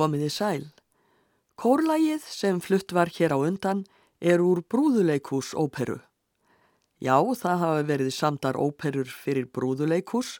[0.00, 0.62] Komiði sæl.
[1.60, 3.82] Kórlægið sem flutt var hér á undan
[4.16, 5.98] er úr brúðuleikús óperu.
[7.04, 10.38] Já, það hafa verið samdar óperur fyrir brúðuleikús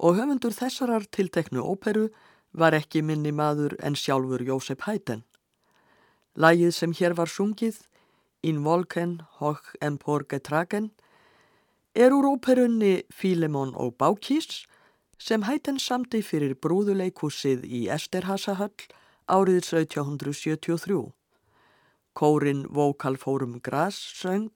[0.00, 2.06] og höfundur þessarar tilteknu óperu
[2.56, 5.26] var ekki minni maður en sjálfur Jósef Hæten.
[6.32, 7.82] Lægið sem hér var sungið,
[8.40, 10.88] In Volken, Hoch Empor Getragen,
[11.92, 14.64] er úr óperunni Fílemon og Bákís
[15.18, 18.88] sem hættin samti fyrir brúðuleikúsið í Esterhasahöll
[19.26, 21.12] árið 1773.
[22.16, 24.50] Kórin Vokalfórum Gras söng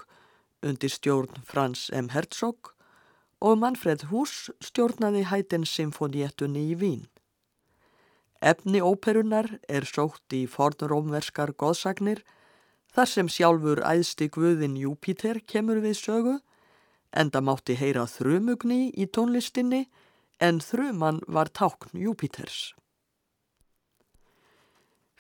[0.62, 2.08] undir stjórn Frans M.
[2.12, 2.74] Herzog
[3.40, 7.08] og Manfred Hús stjórnaði hættin symfóniettunni í Vín.
[8.40, 12.22] Efni óperunar er sótt í fornrómverskar goðsagnir
[12.94, 16.38] þar sem sjálfur æðsti guðin Júpiter kemur við sögu
[17.12, 19.86] enda mátti heyra þrumugni í tónlistinni
[20.40, 22.72] en þruman var tákn Júpiters.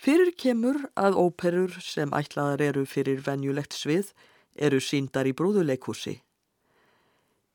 [0.00, 4.14] Fyrir kemur að óperur sem ætlaðar eru fyrir venjulegt svið
[4.56, 6.14] eru síndar í brúðuleikúsi.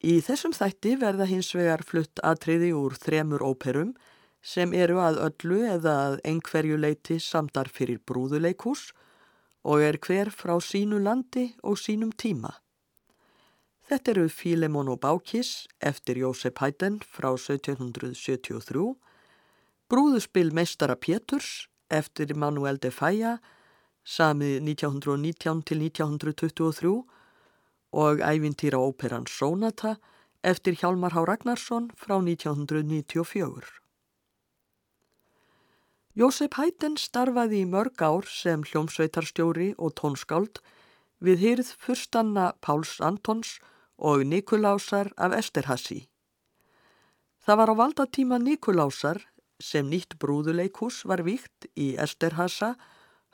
[0.06, 3.96] Í þessum þætti verða hins vegar flutt atriði úr þremur óperum
[4.46, 8.92] sem eru að öllu eða að einhverju leiti samdar fyrir brúðuleikús
[9.66, 12.54] og er hver frá sínu landi og sínum tíma.
[13.86, 18.96] Þetta eru Fílemon og Bákis eftir Jósef Hætten frá 1773,
[19.86, 23.36] Brúðuspil meistara Péturs eftir Manuel de Falla
[24.02, 26.96] samið 1919 til 1923
[27.94, 30.00] og ævintýra óperan Sónata
[30.42, 33.70] eftir Hjalmar Há Ragnarsson frá 1994.
[36.18, 40.64] Jósef Hætten starfaði í mörg ár sem hljómsveitarstjóri og tónskáld
[41.22, 43.60] við hýrð fyrstanna Páls Antons
[43.98, 46.08] og Nikulásar af Esterhassi.
[47.46, 49.22] Það var á valdatíma Nikulásar
[49.60, 52.76] sem nýtt brúðuleikús var víkt í Esterhassa,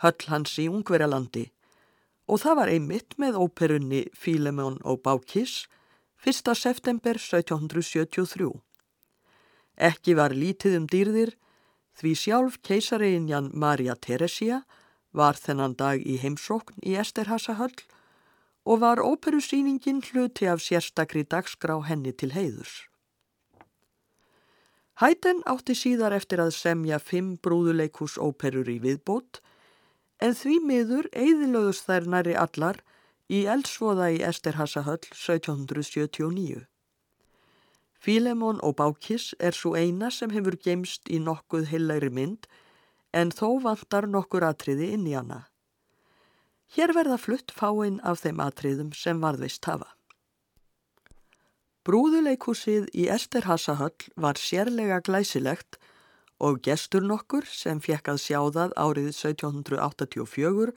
[0.04, 1.50] höll hans í Ungverjalandi
[2.32, 5.66] og það var einmitt með óperunni Fílemón og Bákis
[6.24, 6.54] 1.
[6.56, 8.52] september 1773.
[9.76, 11.34] Ekki var lítið um dýrðir
[12.00, 14.62] því sjálf keisareginjan Marja Teresia
[15.12, 17.76] var þennan dag í heimsókn í Esterhassa höll
[18.66, 22.86] og var óperusýningin hluti af sérstakri dagskrá henni til heiðurs.
[25.02, 29.40] Hæten átti síðar eftir að semja fimm brúðuleikus óperur í viðbót
[30.22, 32.84] en því miður eigðilöðust þær næri allar
[33.32, 36.68] í eldsvoða í Esterhassahöll 1779.
[38.02, 42.46] Fílemón og Bákis er svo eina sem hefur gemst í nokkuð heilagri mynd
[43.14, 45.48] en þó vantar nokkur atriði inn í hana.
[46.72, 49.90] Hér verða flutt fáinn af þeim atriðum sem varðveist hafa.
[51.84, 55.80] Brúðuleikúsið í Esterhasahöll var sérlega glæsilegt
[56.40, 60.74] og gestur nokkur sem fekk að sjá það árið 1784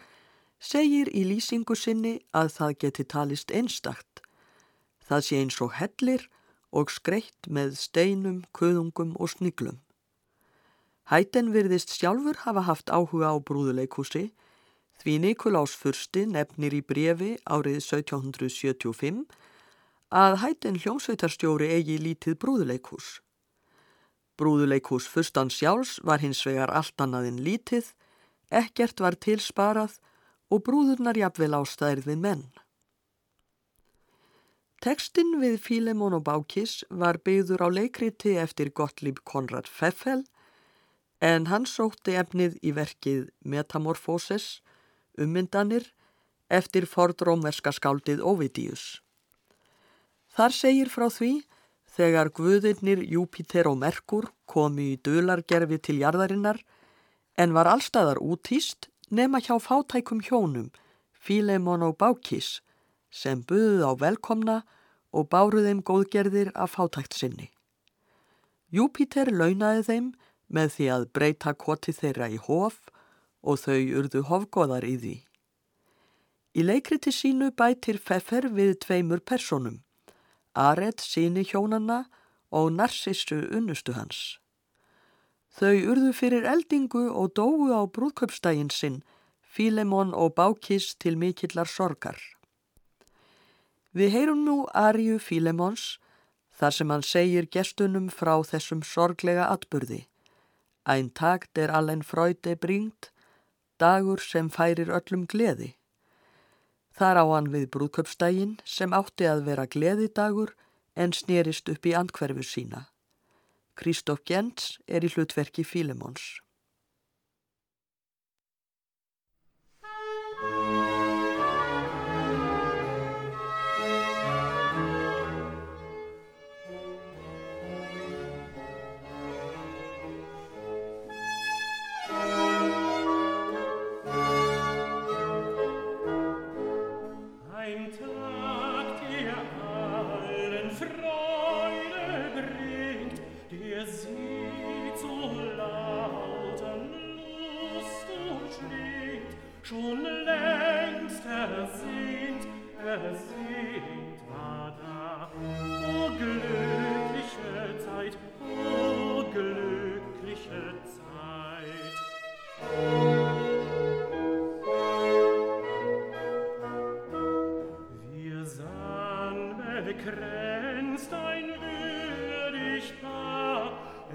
[0.58, 4.22] segir í lýsingu sinni að það geti talist einstakt.
[5.04, 6.28] Það sé eins og hellir
[6.74, 9.78] og skreitt með steinum, kuðungum og sniglum.
[11.12, 14.30] Hætten virðist sjálfur hafa haft áhuga á brúðuleikúsi
[15.02, 19.24] því Nikolás Fursti nefnir í brefi árið 1775
[20.14, 23.18] að hætten hljómsveitarstjóri eigi lítið brúðuleikús.
[24.38, 27.92] Brúðuleikús fyrstan sjálfs var hins vegar allt annaðinn lítið,
[28.50, 29.98] ekkert var tilsparað
[30.50, 32.44] og brúðurnar jafnvel ástæðir við menn.
[34.84, 40.26] Tekstinn við Fílemon og Bákis var byggður á leikriti eftir Gottlieb Konrad Pfeffel
[41.24, 44.60] en hann sótti efnið í verkið Metamorphoses,
[45.20, 45.86] ummyndanir,
[46.48, 49.00] eftir fordrómverska skáldið Ovidius.
[50.34, 51.32] Þar segir frá því
[51.94, 56.58] þegar guðirnir Júpiter og Merkur komi í dulargerfi til jarðarinnar
[57.38, 60.70] en var allstaðar útýst nema hjá fátækum hjónum,
[61.12, 62.60] Fílemon og Bákís,
[63.10, 64.56] sem buðuð á velkomna
[65.14, 67.50] og báruð þeim góðgerðir af fátækt sinni.
[68.74, 70.08] Júpiter launaði þeim
[70.50, 72.80] með því að breyta koti þeirra í hof
[73.44, 75.14] og þau urðu hofgóðar í því.
[76.54, 79.82] Í leikriti sínu bætir Pfeffer við tveimur personum,
[80.54, 82.04] Aret síni hjónanna
[82.54, 84.38] og Narsissu unnustu hans.
[85.54, 89.02] Þau urðu fyrir eldingu og dóu á brúðköpstægin sinn,
[89.42, 92.18] Fílemon og Bákis til mikillar sorgar.
[93.94, 96.00] Við heyrum nú Arju Fílemons
[96.58, 100.04] þar sem hann segir gestunum frá þessum sorglega atburði.
[100.86, 103.10] Ein takt er allen fröyde bringt,
[103.80, 105.74] dagur sem færir öllum gleði.
[106.94, 110.54] Þar á hann við brúðköpstægin sem átti að vera gleðidagur
[110.94, 112.86] en snerist upp í andkverfu sína.
[113.74, 116.43] Kristóf Gjents er í hlutverki Fílemons.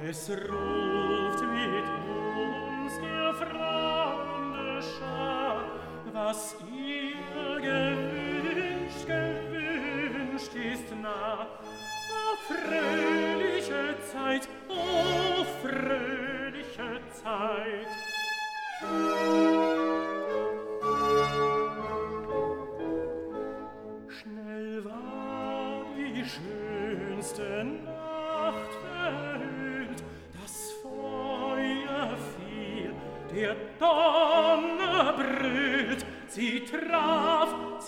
[0.10, 5.66] Es ruft mit uns der fragende Schar,
[6.12, 11.46] was ihr gewünscht, gewünscht ist nah.
[11.46, 12.36] O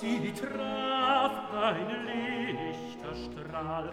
[0.01, 3.91] sie traf ein Lichterstrahl.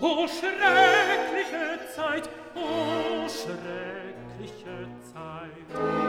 [0.00, 6.05] O schreckliche Zeit, o schreckliche Zeit!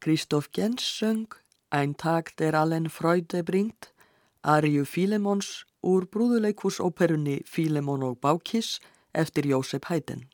[0.00, 1.34] Kristóf Gens söng
[1.68, 3.92] Ein Tag der allen Freude bringt
[4.42, 8.80] Arju Fílemons úr brúðuleikúsóperunni Fílemon og Bákis
[9.12, 10.24] eftir Jósef Hæden.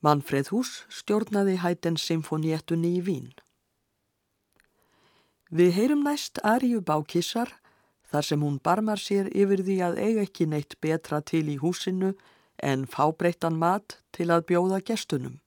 [0.00, 3.30] Manfred Hús stjórnaði hættens symfóniettunni í Vín.
[5.54, 7.54] Við heyrum næst Aríu Bákissar
[8.10, 12.16] þar sem hún barmar sér yfir því að eiga ekki neitt betra til í húsinu
[12.58, 15.38] en fábreyttan mat til að bjóða gestunum.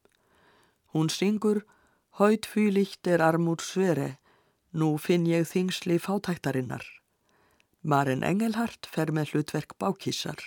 [0.96, 1.66] Hún syngur
[2.16, 4.14] Haut fýlikt er armúr svere,
[4.72, 6.86] nú finn ég þingsli fátæktarinnar.
[7.84, 10.40] Maren Engelhardt fer með hlutverk Bákissar.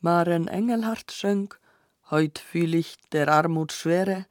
[0.00, 1.54] Maren Engelhardt söng
[2.10, 4.26] Haut fýlicht er armúd svere,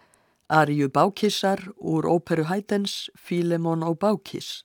[0.50, 4.64] Arju Bákissar úr óperu Hætens Fílemon og Bákiss.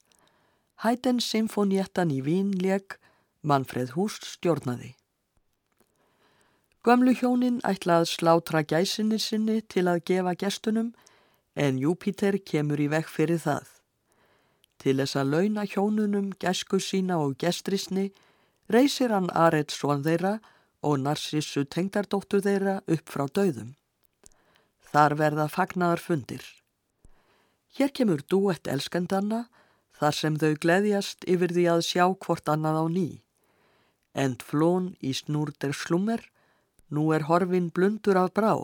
[0.82, 2.96] Hætens symfóniettan í Vín leg,
[3.42, 4.96] Manfred Húst stjórnaði.
[6.84, 10.90] Gömlu hjónin ætla að slátra gæsinni sinni til að gefa gestunum
[11.54, 13.68] en Júpiter kemur í vekk fyrir það.
[14.80, 18.11] Til þess að launa hjónunum gæsku sína og gestrisni
[18.73, 20.40] reysir hann Aret svon þeirra
[20.85, 23.73] og Narsissu tengdardóttur þeirra upp frá dauðum.
[24.93, 26.45] Þar verða fagnar fundir.
[27.75, 29.47] Hér kemur duett elskendanna
[29.99, 33.09] þar sem þau gleðjast yfir því að sjá hvort annað á ný.
[34.14, 36.21] End flón í snúrder slummer,
[36.91, 38.55] nú er horfin blundur af brá.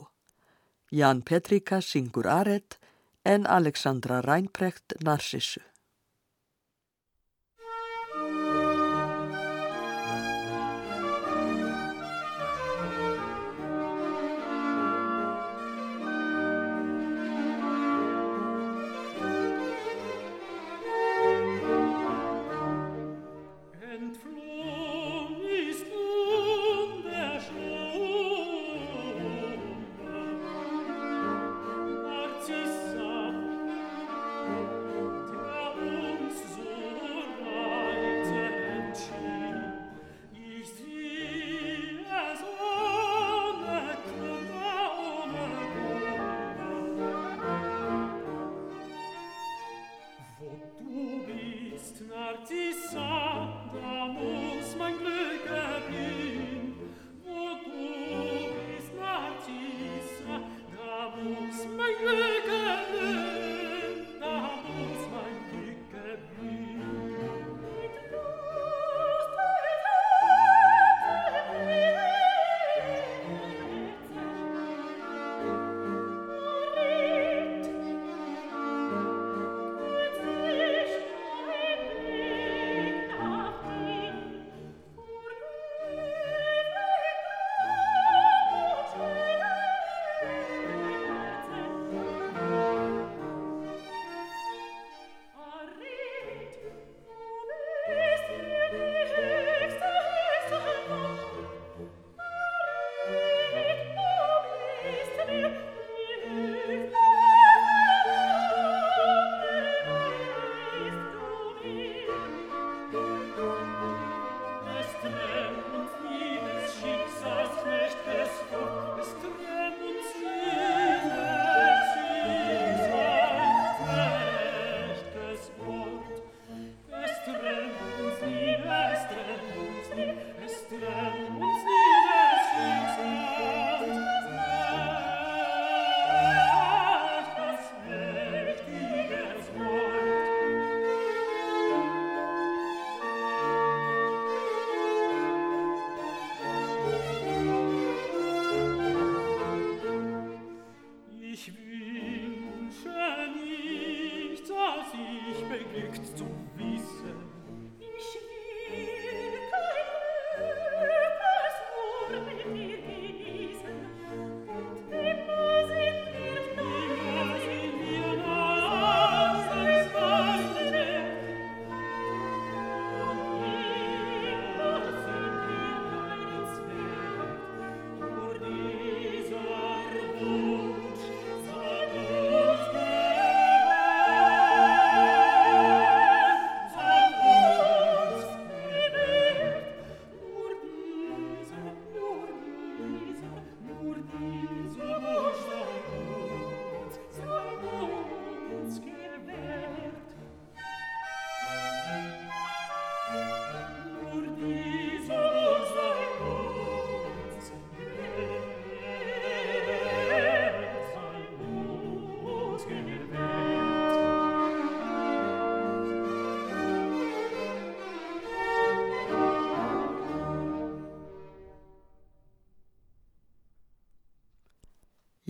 [0.91, 2.79] Jan Petrika syngur Aret
[3.25, 5.70] en Alexandra Rænprekt Narsissu.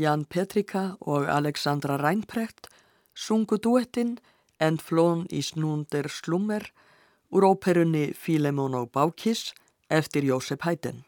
[0.00, 2.70] Jan Petrika og Alexandra Reinprecht
[3.12, 4.16] sungu duettinn
[4.60, 6.66] En flón í snúndir slummer
[7.32, 9.54] úr óperunni Filemón og Bákis
[9.88, 11.04] eftir Jósef Hætten.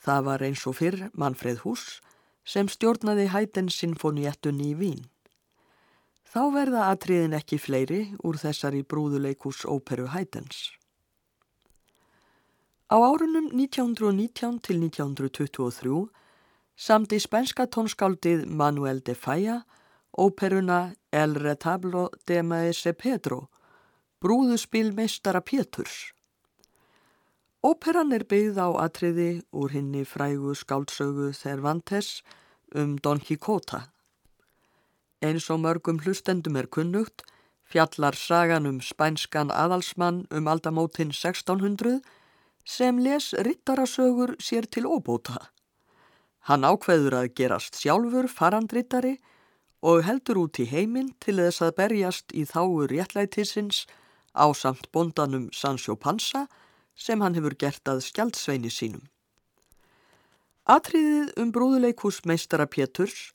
[0.00, 2.00] Það var eins og fyrr Manfred Hús
[2.48, 5.04] sem stjórnaði Hætten sinfoníettun í Vín.
[6.24, 10.72] Þá verða atriðin ekki fleiri úr þessari brúðuleikus óperu Hættens.
[12.88, 16.08] Á árunum 1919 til 1923
[16.78, 19.64] samti spænska tónskáldið Manuel de Falla
[20.18, 23.48] óperuna El retablo de Maese Pedro,
[24.20, 26.12] brúðuspil meistara Péturs.
[27.62, 32.22] Óperan er byggð á atriði úr hinni frægu skáldsögu Cervantes
[32.74, 33.90] um Don Quixota.
[35.22, 37.22] Eins og mörgum hlustendum er kunnugt,
[37.66, 42.00] fjallar sagan um spænskan aðalsmann um aldamótin 1600
[42.64, 45.50] sem les rittarasögur sér til óbóta.
[46.48, 49.18] Hann ákveður að gerast sjálfur farandrittari
[49.84, 53.82] og heldur út í heiminn til þess að berjast í þáur réttlætisins
[54.32, 56.46] á samt bondanum Sancho Panza
[56.96, 59.02] sem hann hefur gert að skjaldsveini sínum.
[60.68, 63.34] Atriðið um brúðuleikus meistara Péturs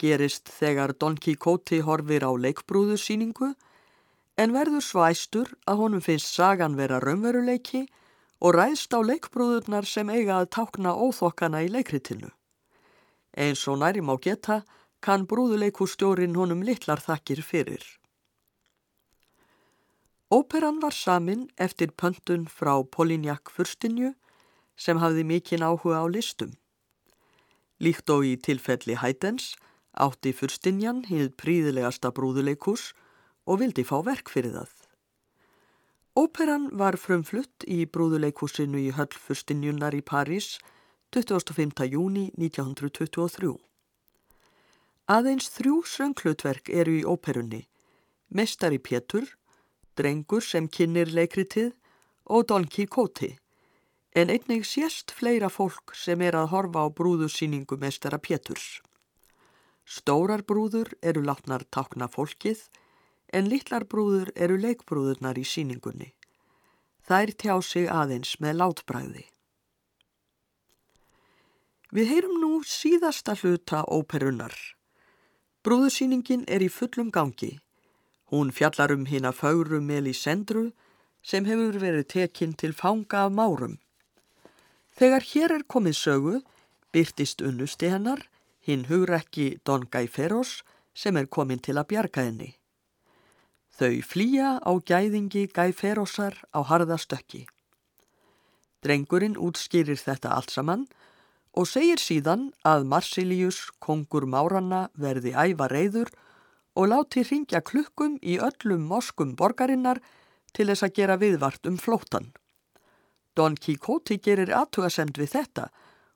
[0.00, 3.50] gerist þegar Don Quixote horfir á leikbrúðusíningu
[4.40, 7.84] en verður svæstur að honum finnst sagan vera raunveruleiki
[8.40, 12.32] og ræðst á leikbrúðurnar sem eiga að tákna óþokkana í leikritinu.
[13.36, 14.62] Eins og nærim á geta
[15.02, 17.82] kann brúðuleikustjórin honum litlar þakkir fyrir.
[20.30, 24.14] Óperan var samin eftir pöntun frá Polinjak Furstinju
[24.76, 26.54] sem hafði mikinn áhuga á listum.
[27.78, 29.52] Líkt og í tilfelli Hætens
[29.94, 32.92] átti Furstinjan hið príðilegasta brúðuleikus
[33.46, 34.72] og vildi fá verk fyrir það.
[36.14, 40.56] Óperan var frumflutt í brúðuleikusinu í höll Furstinjunar í París
[41.14, 41.84] 25.
[41.86, 43.52] júni 1923.
[45.14, 47.60] Aðeins þrjú sönghlutverk eru í óperunni,
[48.34, 49.28] Mestari Pétur,
[49.94, 51.68] Drengur sem kynir leikritið
[52.26, 53.28] og Don Quixote,
[54.10, 58.80] en einnig sérst fleira fólk sem er að horfa á brúðursýningu Mestara Péturs.
[59.86, 62.64] Stórar brúður eru látnar takna fólkið,
[63.30, 66.10] en litlar brúður eru leikbrúðurnar í síningunni.
[67.06, 69.24] Þær tjá sig aðeins með látbræði.
[71.94, 74.54] Við heyrum nú síðasta hluta óperunnar.
[75.62, 77.52] Brúðursýningin er í fullum gangi.
[78.34, 80.72] Hún fjallar um hinn að fáru Melisendru
[81.22, 83.76] sem hefur verið tekinn til fanga af márum.
[84.98, 86.34] Þegar hér er komið sögu,
[86.90, 88.26] byrtist unnusti hennar,
[88.66, 90.64] hinn hugrekki Don Gaiferos
[90.98, 92.50] sem er komin til að bjarga henni.
[93.78, 97.46] Þau flýja á gæðingi Gaiferosar á harðastökki.
[98.82, 101.02] Drengurinn útskýrir þetta allt saman og
[101.62, 106.10] segir síðan að Marsilius, kongur Máranna, verði æfa reyður
[106.74, 110.00] og láti ringja klukkum í öllum moskum borgarinnar
[110.52, 112.32] til þess að gera viðvart um flóttan.
[113.38, 115.68] Don Quixote gerir aðtugasemd við þetta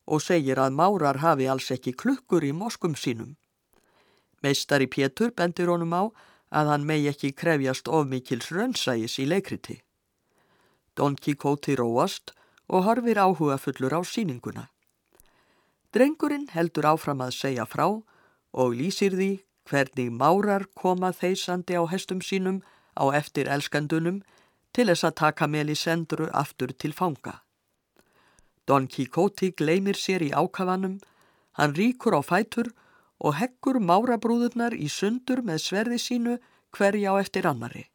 [0.07, 3.37] og segir að Márar hafi alls ekki klukkur í moskum sínum.
[4.43, 6.03] Meistari Pétur bendir honum á
[6.59, 9.81] að hann megi ekki krefjast ofmikils rönnsægis í leikriti.
[10.99, 12.35] Don Quixote róast
[12.69, 14.69] og horfir áhuga fullur á síninguna.
[15.97, 19.31] Drengurinn heldur áfram að segja frá og lýsir því
[19.69, 22.61] hvernig márar koma þeysandi á hestum sínum
[22.97, 24.23] á eftir elskandunum
[24.77, 27.41] til þess að taka Melisendru aftur til fanga.
[28.69, 30.99] Don Quixote gleymir sér í ákafanum,
[31.57, 32.69] hann ríkur á fætur
[33.19, 36.35] og heggur márabrúðurnar í sundur með sverði sínu
[36.77, 37.89] hverja á eftir annari.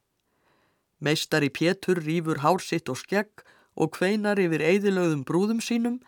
[0.99, 6.01] Meistari Pétur rýfur hársitt og skegg og kveinar yfir eðilögðum brúðum sínum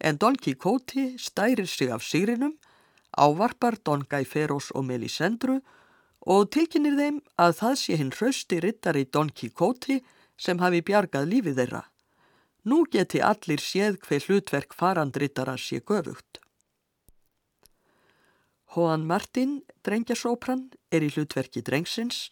[0.00, 2.54] en Don Quixote stærir sig af sigrinum,
[3.18, 5.60] ávarpar Don Gaiferos og Melisendru
[6.20, 10.00] og tilkynir þeim að það sé hinn hrausti rittari Don Quixote
[10.38, 11.84] sem hafi bjargað lífið þeirra.
[12.68, 16.42] Nú geti allir séð hver hlutverk farandrittara sé göfugt.
[18.74, 22.28] Juan Martín, drengjasópran, er í hlutverki drengsins.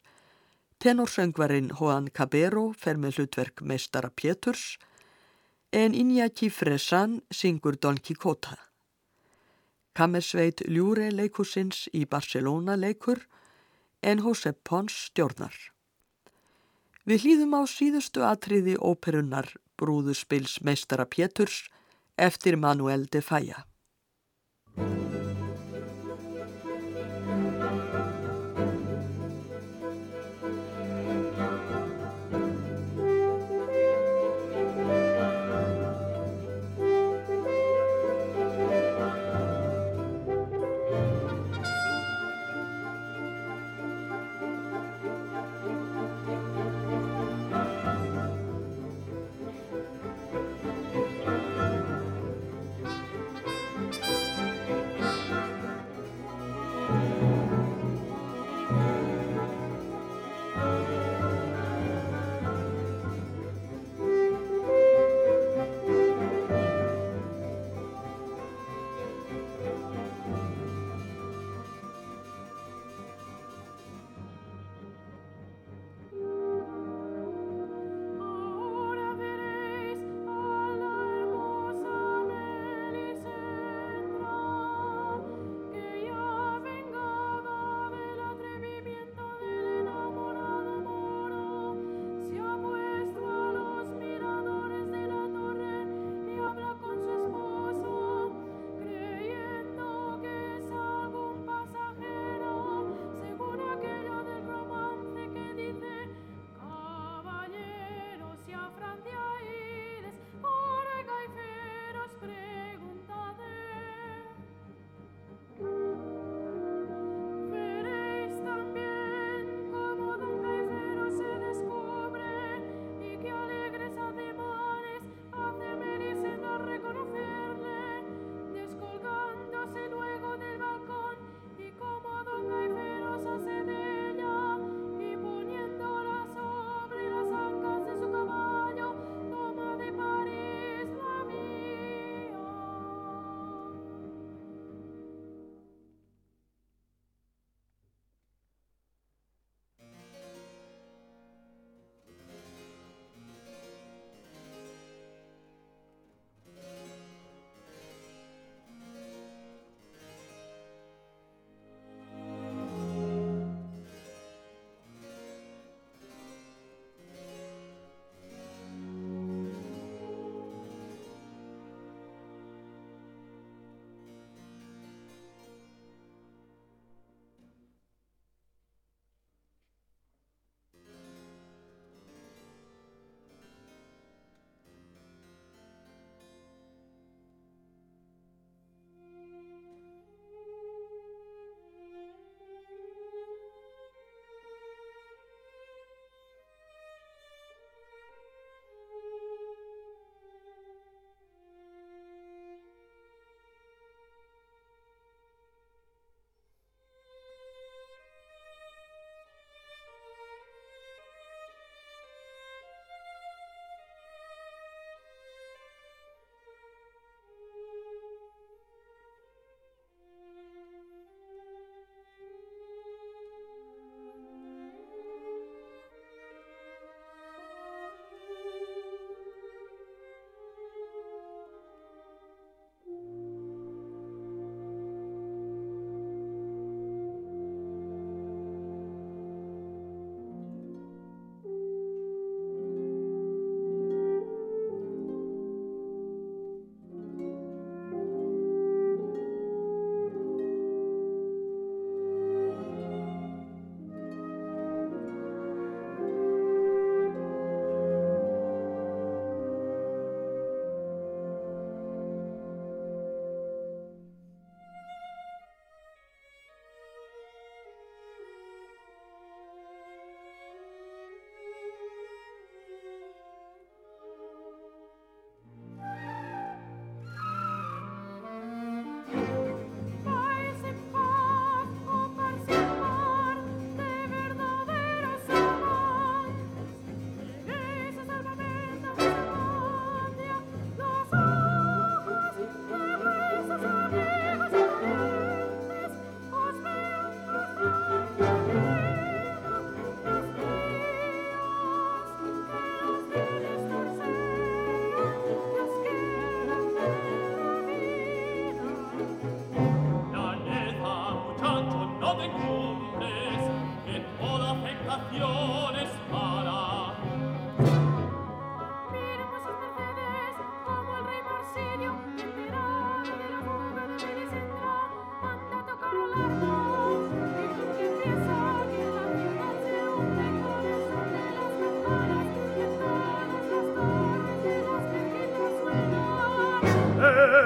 [0.78, 4.76] Tenorsöngvarinn Juan Cabero fer með hlutverk meistara Péturs
[5.72, 8.56] en Iñaki Fresan syngur Don Quixota.
[9.96, 13.22] Kammersveit Ljúre leikusins í Barcelona leikur
[14.02, 15.54] en Josep Pons stjórnar.
[17.06, 21.64] Við hlýðum á síðustu atriði óperunnar Brúðuspils meistara Péturs
[22.16, 23.64] eftir Manuel de Falla.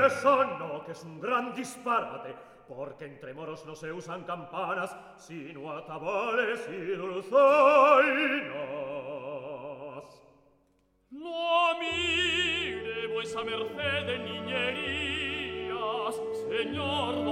[0.06, 2.34] eso no, que es un gran disparate,
[2.68, 7.30] porque entre moros no se usan campanas, sino ataboles y dulzainas.
[11.10, 15.74] No mire vuesa merced de niñerías,
[16.48, 17.29] señor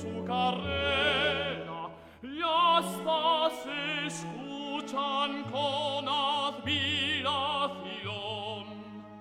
[0.00, 1.90] su carrera
[2.22, 3.66] gli astas
[4.06, 7.50] escuchan con admiración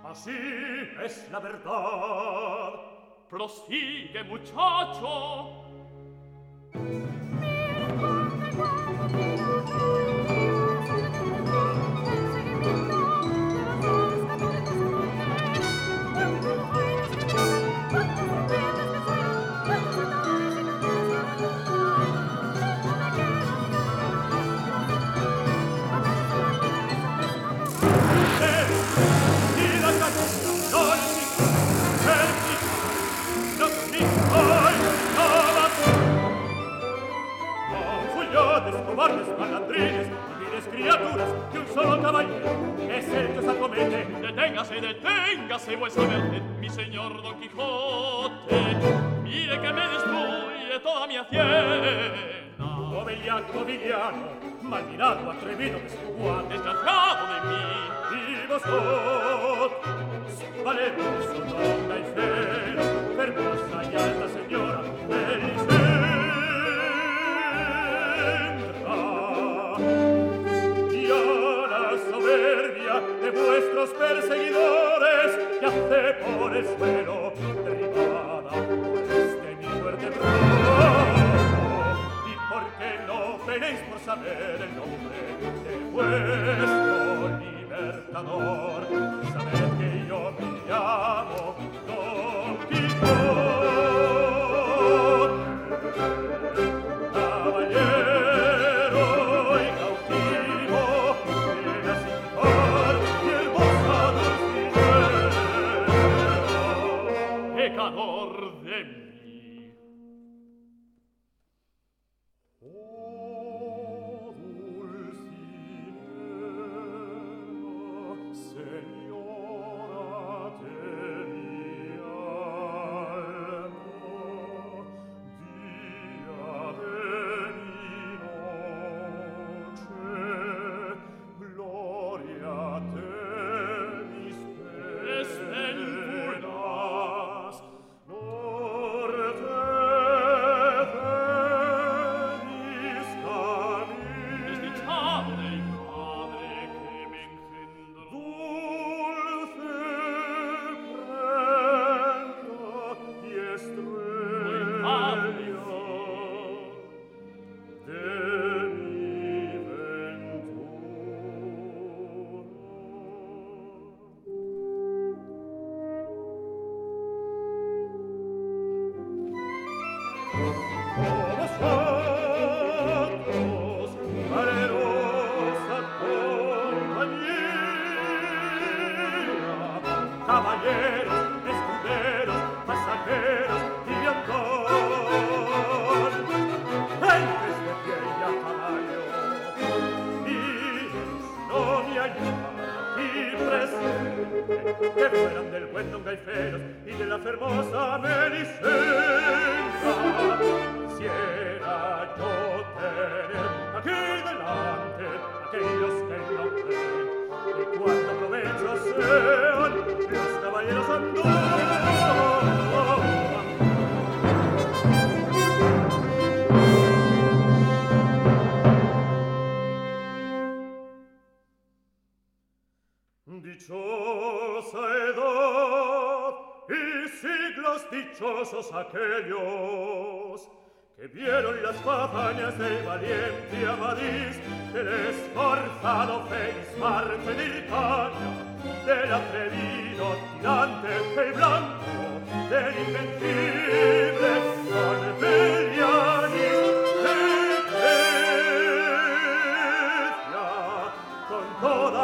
[0.06, 0.38] así
[1.04, 2.74] es la verdad.
[3.30, 5.60] Prosigue muchacho.
[39.10, 40.08] cobardes, malandrines,
[40.40, 42.50] viles criaturas que un solo caballero
[42.90, 44.06] es el que os acomete.
[44.22, 48.56] Deténgase, deténgase, vuesa merced, mi señor Don Quijote,
[49.24, 52.10] mire que me destruye toda mi hacienda.
[52.60, 54.28] Obellaco, villano,
[54.62, 57.62] malvirado, atrevido, desjuguado, desgraciado de mí.
[58.12, 59.72] Y vosotros,
[60.66, 62.69] valemos su y fe.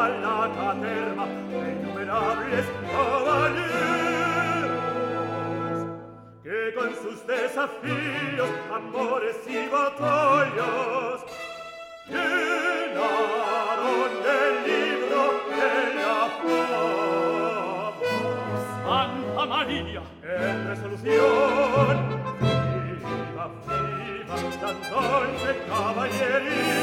[0.05, 3.65] allata terra de innumerables caballeros
[6.43, 11.25] que con sus desafíos, amores y batallas
[12.07, 15.69] llenaron el libro de
[16.01, 17.93] la fama.
[18.85, 21.95] Santa María, en resolución,
[22.41, 26.74] viva, viva, la noche caballería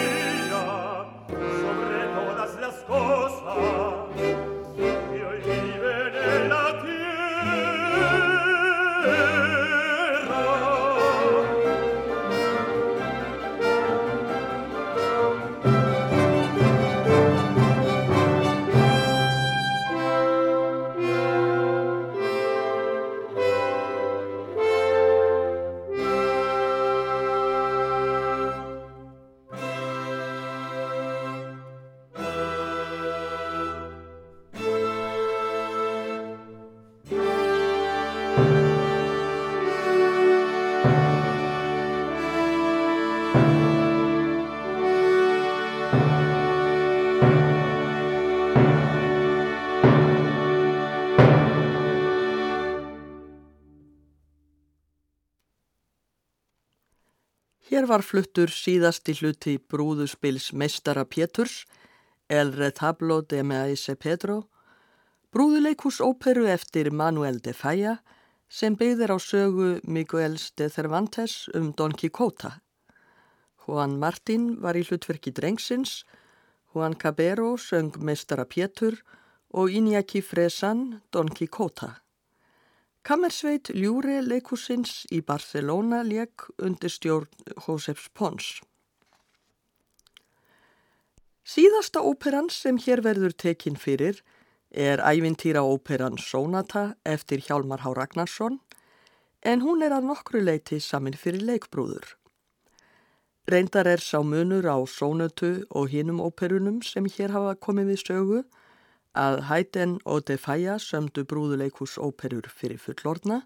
[2.89, 4.42] nascosta
[57.93, 61.67] var fluttur síðasti hluti brúðuspils meistara Péturs,
[62.25, 64.47] El Retablo de Maese Pedro,
[65.35, 67.99] brúðuleikus óperu eftir Manuel de Falla
[68.49, 72.63] sem byggðir á sögu Miguels de Cervantes um Don Quixota.
[73.67, 76.07] Juan Martín var í hlutverki drengsins,
[76.73, 79.03] Juan Cabero söng meistara Pétur
[79.53, 82.02] og Iñaki Fresan Don Quixota.
[83.03, 87.27] Kammersveit Ljúri leikusins í Barcelona leik undir stjórn
[87.65, 88.61] Jósefs Pons.
[91.43, 94.21] Síðasta óperan sem hér verður tekin fyrir
[94.71, 97.91] er ævintýra óperan Sónata eftir Hjálmar H.
[97.99, 98.61] Ragnarsson
[99.43, 102.07] en hún er að nokkru leiti samin fyrir leikbrúður.
[103.51, 108.45] Reyndar er sá munur á Sónatu og hinum óperunum sem hér hafa komið við sögu
[109.15, 113.43] að Haydn og De Falla sömdu brúðuleikus óperur fyrir fullorna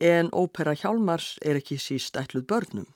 [0.00, 2.88] en ópera Hjálmars er ekki síst ætluð börnum.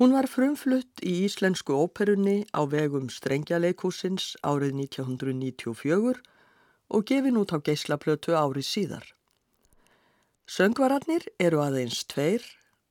[0.00, 6.22] Hún var frumflutt í íslensku óperunni á vegum Strengjaleikusins árið 1994
[6.88, 9.04] og gefin út á geislaplötu árið síðar.
[10.48, 12.42] Söngvararnir eru aðeins tveir,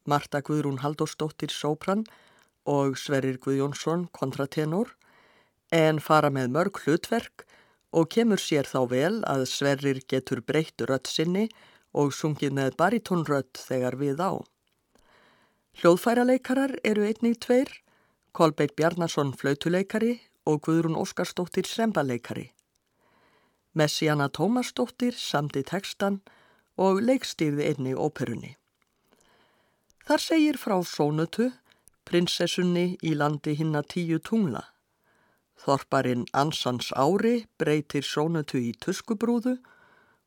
[0.06, 2.06] Marta Guðrún Haldósdóttir Sópran
[2.66, 4.96] og Sverrir Guðjónsson kontratenor
[5.72, 7.46] en fara með mörg hlutverk
[7.92, 11.48] og kemur sér þá vel að Sverrir getur breytt rött sinni
[11.92, 14.32] og sungið með baritónrött þegar við á.
[15.80, 17.72] Hljóðfæraleikarar eru einnig tveir,
[18.32, 22.52] Kolbeitt Bjarnason flautuleikari og Guðrún Óskarsdóttir sembaleikari.
[23.74, 26.20] Messiana Tómasdóttir samdi tekstan
[26.76, 28.56] og leikstýrði einnig óperunni.
[30.08, 31.52] Þar segir frá Sónutu,
[32.08, 34.64] prinsessunni í landi hinna tíu tungla.
[35.62, 39.60] Þorparinn Ansans ári breytir Sónutu í tuskubrúðu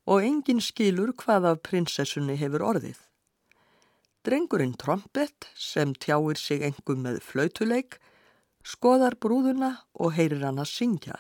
[0.06, 3.00] og engin skilur hvað af prinsessunni hefur orðið.
[4.24, 7.98] Drengurinn Trompet sem tjáir sig engum með flautuleik
[8.64, 11.18] skoðar brúðuna og heyrir hann að syngja.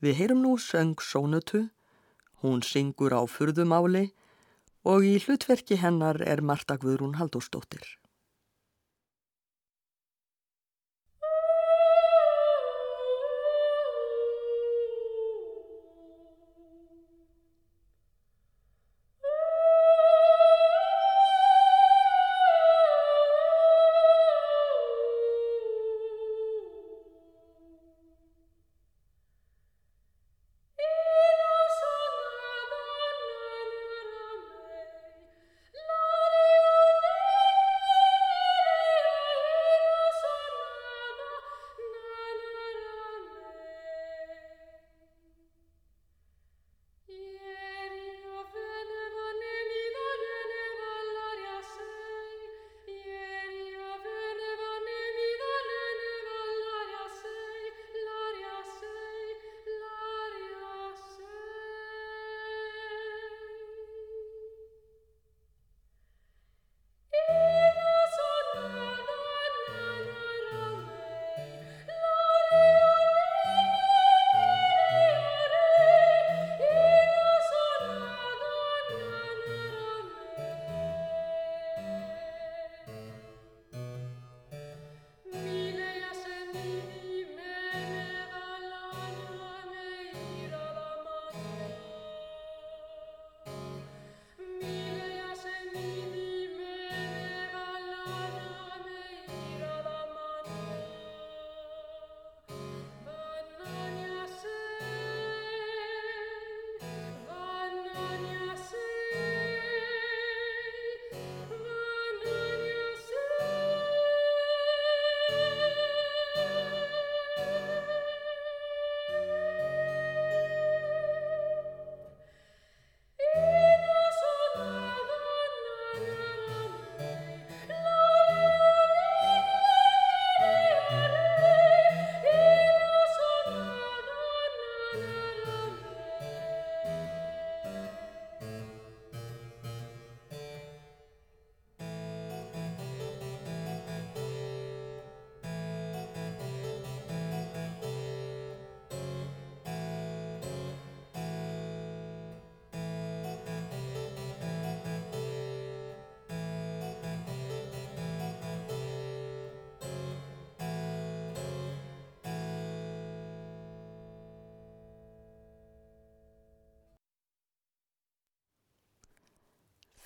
[0.00, 1.66] Við heyrum nú söng Sónutu,
[2.44, 4.10] hún syngur á furðumáli
[4.84, 7.99] og í hlutverki hennar er Marta Guðrún Haldósdóttir.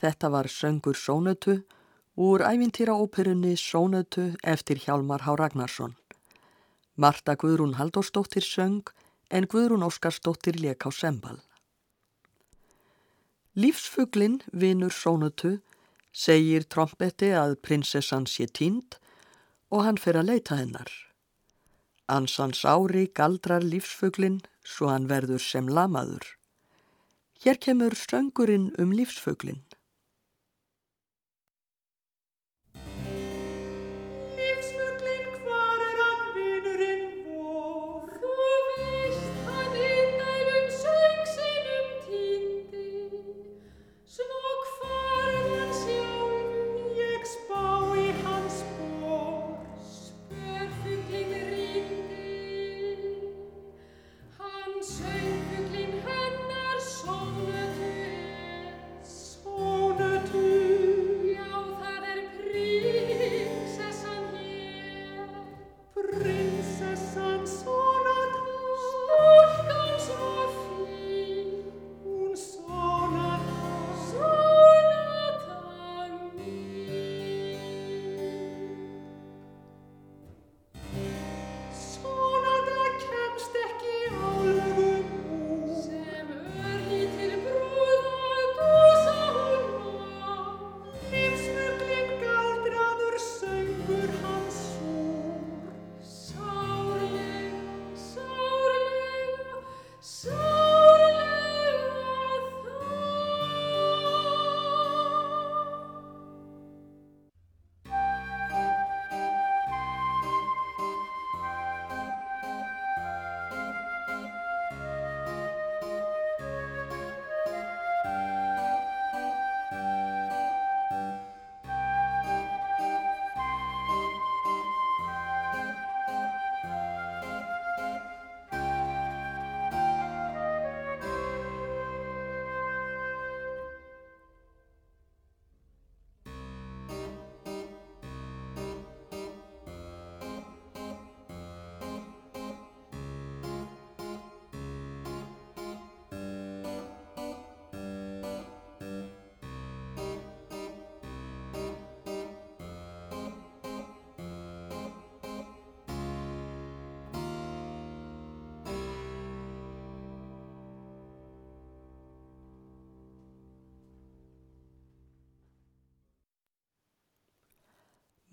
[0.05, 1.63] Þetta var söngur Sónötu
[2.21, 5.95] úr ævintýra óperunni Sónötu eftir Hjalmar Há Ragnarsson.
[7.01, 8.91] Marta Guðrún Haldósdóttir söng
[9.31, 11.39] en Guðrún Óskarsdóttir leik á sembal.
[13.57, 15.63] Lífsfuglin, vinur Sónötu,
[16.13, 18.99] segir trombetti að prinsessan sé tínd
[19.73, 20.91] og hann fer að leita hennar.
[22.13, 26.29] Ansans ári galdrar lífsfuglin svo hann verður sem lamaður.
[27.41, 29.65] Hér kemur söngurinn um lífsfuglin.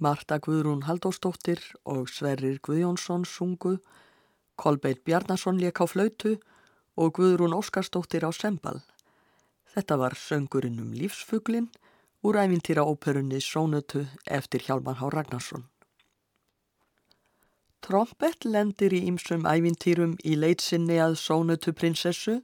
[0.02, 3.76] Marta Guðrún Haldóstóttir og Sverrir Guðjónsson sungu,
[4.58, 6.40] Kolbeitt Bjarnason leik á flautu
[6.98, 8.80] og Guðrún Óskarstóttir á sembal.
[9.76, 11.68] Þetta var söngurinn um lífsfuglin
[12.26, 15.68] úr æfintýra óperunni Sónötu eftir Hjalmar Há Ragnarsson.
[17.86, 22.40] Trompett lendir í ýmsum æfintýrum í leitsinni að Sónötu prinsessu,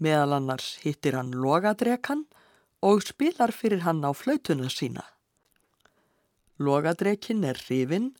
[0.00, 2.24] meðal annars hittir hann logadrekan
[2.80, 5.04] og spilar fyrir hann á flautuna sína.
[6.58, 8.12] Logadrekin er hrifin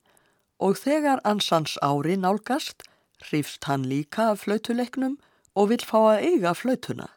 [0.62, 2.84] og þegar ansans ári nálgast
[3.26, 5.18] hrifst hann líka af flautuleiknum
[5.58, 7.08] og vil fá að eiga flautuna.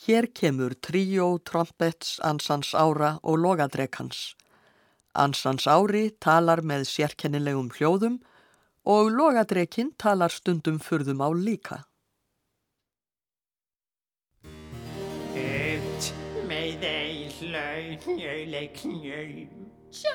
[0.00, 4.34] Hér kemur tríó, trompets, ansans ára og logadrekans.
[5.14, 8.20] Ansans ári talar með sérkennilegum hljóðum
[8.88, 11.82] og logadrekin talar stundum fyrðum á líka.
[15.36, 16.12] Ut
[16.48, 19.20] með eil hlaun, njöleik njö.
[19.90, 20.14] Sjá,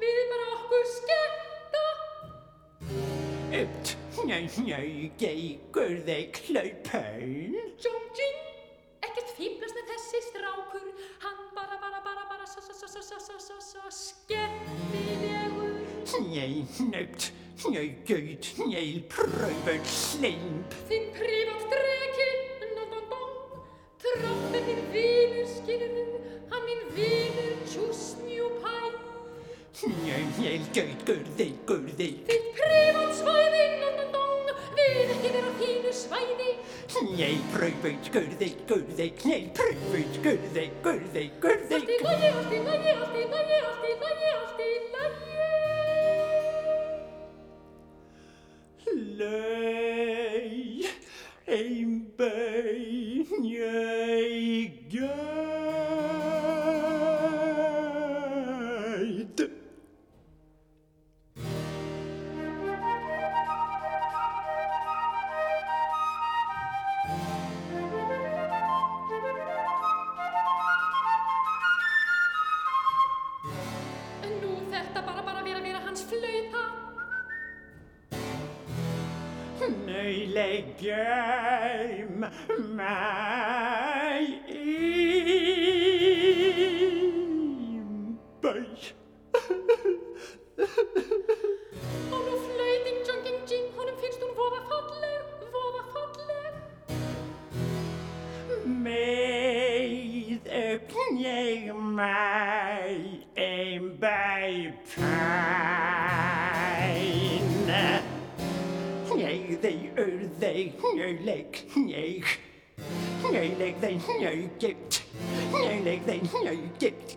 [0.00, 1.82] við bara okkur skemmta.
[3.58, 3.90] Upt,
[4.24, 4.78] njö, njö,
[5.20, 7.58] geigur þeir klaupun.
[7.84, 8.38] Jóngin,
[9.04, 10.88] ekkert fýblast en þessi strákur,
[11.26, 15.76] hann bara, bara, bara, bara, svo, svo, svo, svo, svo, svo, svo, skemmtilegur.
[16.30, 16.48] Njö,
[16.88, 17.28] nögt,
[17.68, 18.82] njö, göyt, njö,
[19.12, 20.80] pröfun, slimp.
[20.88, 22.30] Þinn prívat dreki,
[22.72, 23.60] nononbong,
[24.00, 27.25] tröfnir þinn vinur, skilur, hann minn vinur.
[29.86, 36.48] Mjöl, mjöl, göð, görði, görði Þitt privatsvæði, nannandong Við ekki vera þínu svæði
[37.12, 42.96] Nei, pröfut, görði, görði Nei, pröfut, görði, görði, görði Allt í lagi, allt í lagi,
[42.96, 44.25] allt í lagi, allt í lagi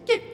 [0.05, 0.28] get,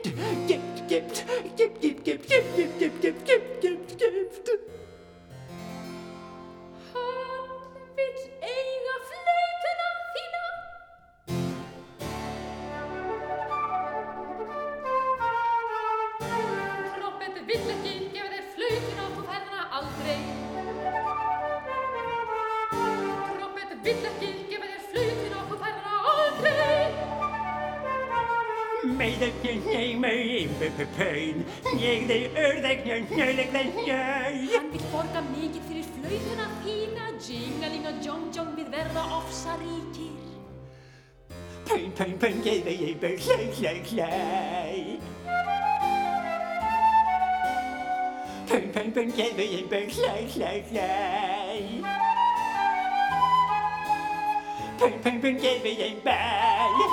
[41.92, 45.00] pum pum pum giddy boo slay slay slay.
[48.48, 51.84] Pum pum pum giddy boo slay slay slay.
[54.80, 56.88] Pum pum pum giddy boo.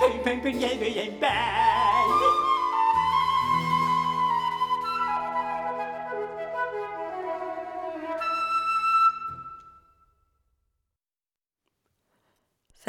[0.00, 1.73] Pum pum pum giddy boo.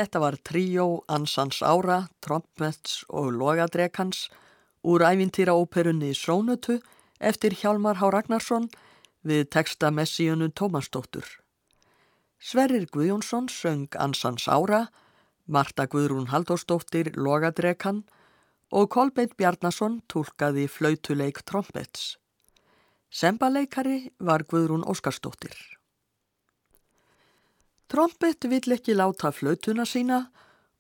[0.06, 4.28] Þetta var tríó Ansans ára, trompets og logadrekans
[4.86, 6.76] úr ævintýraóperunni Srónutu
[7.18, 8.68] eftir Hjálmar Há Ragnarsson
[9.26, 11.26] við texta messíunu Tómasdóttur.
[12.38, 14.92] Sverrir Guðjónsson söng Ansans ára,
[15.50, 18.04] Marta Guðrún Halldórsdóttir logadrekan
[18.70, 22.20] og Kolbeinn Bjarnason tólkaði flautuleik trompets.
[23.10, 25.58] Sembaleikari var Guðrún Óskarsdóttir.
[27.88, 30.26] Trompet vill ekki láta flautuna sína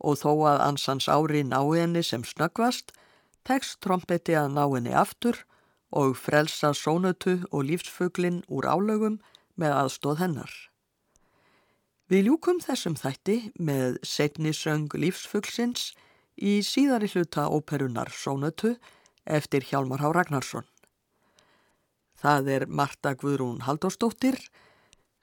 [0.01, 2.91] og þó að ansans ári ná henni sem snöggvast,
[3.45, 5.43] tekst trompeti að ná henni aftur
[5.95, 9.19] og frelsa sónötu og lífsfuglin úr álögum
[9.55, 10.51] með aðstóð hennar.
[12.09, 15.93] Við ljúkum þessum þætti með setni söng lífsfuglsins
[16.37, 18.75] í síðari hluta óperunar sónötu
[19.25, 20.65] eftir Hjálmar Há Ragnarsson.
[22.17, 24.37] Það er Marta Guðrún Halldórsdóttir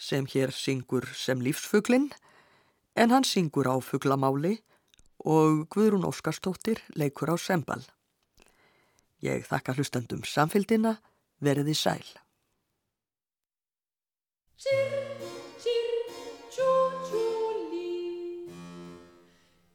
[0.03, 2.11] sem hér syngur sem lífsfuglinn
[2.99, 4.59] en hann syngur á fuglamáli
[5.23, 7.85] og Guðrún Óskarstóttir leikur á sembal.
[9.23, 10.97] Ég þakka hlustendum samfélgina,
[11.39, 12.03] verði sæl.
[14.59, 15.23] Sýr,
[15.63, 15.95] sýr,
[16.51, 16.73] tjú,
[17.07, 17.23] tjú,
[17.71, 17.87] lí.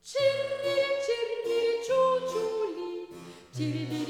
[0.04, 0.76] Sýrri,
[1.08, 2.92] sýrri, tjú, tjú, lí.
[3.56, 4.07] Sýrri,